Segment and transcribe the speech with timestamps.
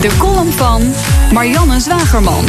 [0.00, 0.92] De column van
[1.32, 2.44] Marianne Zwagerman.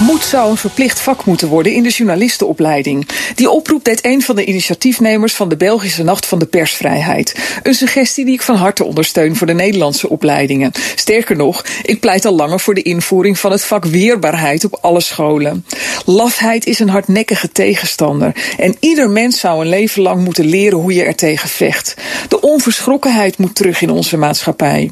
[0.00, 3.08] Moed zou een verplicht vak moeten worden in de journalistenopleiding.
[3.34, 7.34] Die oproep deed een van de initiatiefnemers van de Belgische Nacht van de Persvrijheid.
[7.62, 10.72] Een suggestie die ik van harte ondersteun voor de Nederlandse opleidingen.
[10.94, 15.00] Sterker nog, ik pleit al langer voor de invoering van het vak weerbaarheid op alle
[15.00, 15.64] scholen.
[16.04, 18.32] Lafheid is een hardnekkige tegenstander.
[18.58, 21.94] En ieder mens zou een leven lang moeten leren hoe je er tegen vecht.
[22.28, 24.90] De onverschrokkenheid moet terug in onze maatschappij.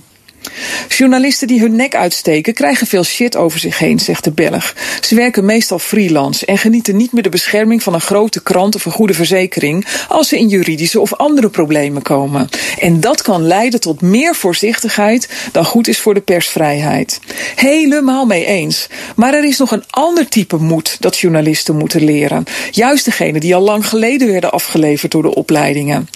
[0.89, 4.75] Journalisten die hun nek uitsteken krijgen veel shit over zich heen, zegt de Belg.
[5.01, 8.85] Ze werken meestal freelance en genieten niet meer de bescherming van een grote krant of
[8.85, 12.49] een goede verzekering als ze in juridische of andere problemen komen.
[12.79, 17.21] En dat kan leiden tot meer voorzichtigheid dan goed is voor de persvrijheid.
[17.55, 18.89] Helemaal mee eens.
[19.17, 22.45] Maar er is nog een ander type moed dat journalisten moeten leren.
[22.71, 26.09] Juist degene die al lang geleden werden afgeleverd door de opleidingen.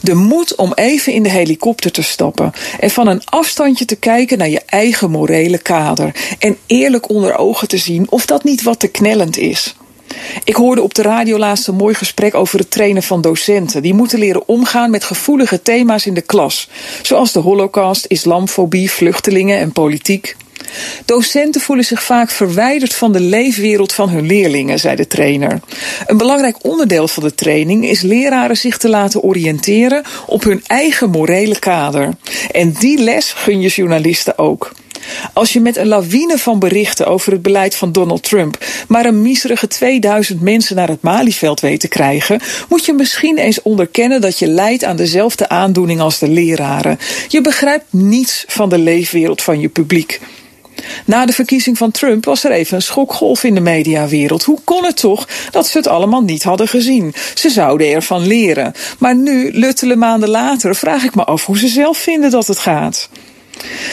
[0.00, 4.38] De moed om even in de helikopter te stappen en van een afstandje te kijken
[4.38, 8.80] naar je eigen morele kader en eerlijk onder ogen te zien of dat niet wat
[8.80, 9.76] te knellend is.
[10.44, 13.82] Ik hoorde op de radio laatst een mooi gesprek over het trainen van docenten.
[13.82, 16.68] Die moeten leren omgaan met gevoelige thema's in de klas,
[17.02, 20.36] zoals de holocaust, islamfobie, vluchtelingen en politiek.
[21.04, 25.60] Docenten voelen zich vaak verwijderd van de leefwereld van hun leerlingen, zei de trainer.
[26.06, 31.10] Een belangrijk onderdeel van de training is leraren zich te laten oriënteren op hun eigen
[31.10, 32.14] morele kader.
[32.50, 34.72] En die les gun je journalisten ook.
[35.32, 39.22] Als je met een lawine van berichten over het beleid van Donald Trump maar een
[39.22, 44.38] miserige 2000 mensen naar het Malieveld weet te krijgen, moet je misschien eens onderkennen dat
[44.38, 46.98] je lijdt aan dezelfde aandoening als de leraren.
[47.28, 50.20] Je begrijpt niets van de leefwereld van je publiek.
[51.04, 54.44] Na de verkiezing van Trump was er even een schokgolf in de mediawereld.
[54.44, 57.14] Hoe kon het toch dat ze het allemaal niet hadden gezien?
[57.34, 58.72] Ze zouden ervan leren.
[58.98, 62.58] Maar nu, luttele maanden later, vraag ik me af hoe ze zelf vinden dat het
[62.58, 63.08] gaat.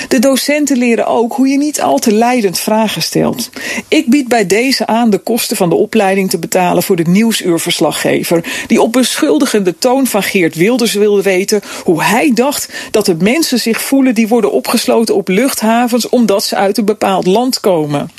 [0.07, 3.49] De docenten leren ook hoe je niet al te leidend vragen stelt.
[3.87, 8.43] Ik bied bij deze aan de kosten van de opleiding te betalen voor de nieuwsuurverslaggever,
[8.67, 13.59] die op beschuldigende toon van Geert Wilders wilde weten hoe hij dacht dat de mensen
[13.59, 18.11] zich voelen die worden opgesloten op luchthavens omdat ze uit een bepaald land komen.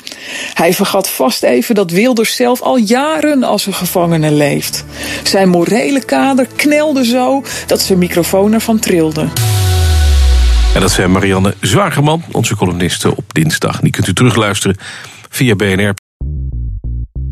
[0.53, 4.85] Hij vergat vast even dat Wilders zelf al jaren als een gevangene leeft.
[5.23, 9.27] Zijn morele kader knelde zo dat zijn microfoon ervan trilde.
[10.75, 13.79] En dat zijn Marianne Zwagerman, onze columniste op dinsdag.
[13.79, 14.77] Die kunt u terugluisteren
[15.29, 15.93] via BNR.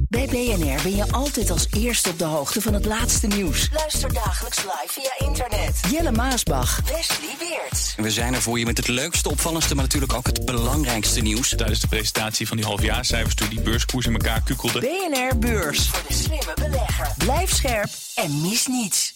[0.09, 3.69] Bij BNR ben je altijd als eerste op de hoogte van het laatste nieuws.
[3.73, 5.79] Luister dagelijks live via internet.
[5.91, 6.81] Jelle Maasbach.
[6.85, 7.95] Wesley Weert.
[7.97, 11.49] We zijn er voor je met het leukste, opvallendste, maar natuurlijk ook het belangrijkste nieuws.
[11.49, 14.79] Tijdens de presentatie van die halfjaarcijfers toen die beurskoers in elkaar kukkelde.
[14.79, 15.87] BNR Beurs.
[15.87, 17.07] Voor de slimme belegger.
[17.17, 19.12] Blijf scherp en mis niets.